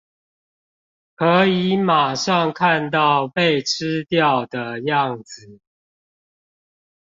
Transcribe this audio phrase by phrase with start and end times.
[1.13, 5.59] 可以馬上看到被吃掉的樣子